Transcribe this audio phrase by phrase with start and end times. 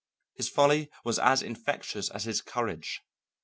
[0.33, 3.03] His folly was as infectious as his courage.